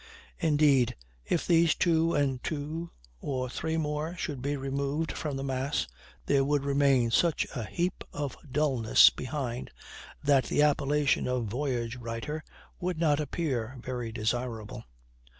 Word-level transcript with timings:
Indeed, 0.39 0.95
if 1.25 1.45
these 1.45 1.75
two 1.75 2.15
and 2.15 2.43
two 2.43 2.89
or 3.19 3.51
three 3.51 3.77
more 3.77 4.15
should 4.17 4.41
be 4.41 4.57
removed 4.57 5.11
from 5.11 5.37
the 5.37 5.43
mass, 5.43 5.87
there 6.25 6.43
would 6.43 6.63
remain 6.63 7.11
such 7.11 7.45
a 7.55 7.65
heap 7.65 8.03
of 8.11 8.35
dullness 8.51 9.11
behind, 9.11 9.69
that 10.23 10.45
the 10.45 10.63
appellation 10.63 11.27
of 11.27 11.45
voyage 11.45 11.97
writer 11.97 12.43
would 12.79 12.97
not 12.97 13.19
appear 13.19 13.77
very 13.79 14.11
desirable. 14.11 14.85